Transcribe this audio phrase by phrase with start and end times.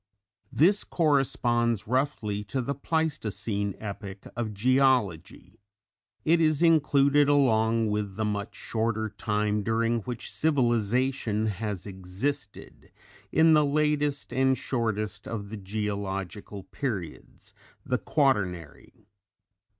[0.51, 5.59] This corresponds roughly to the Pleistocene epoch of geology;
[6.25, 12.91] it is included along with the much shorter time during which civilization has existed,
[13.31, 17.53] in the latest and shortest of the geological periods,
[17.85, 19.05] the Quaternary.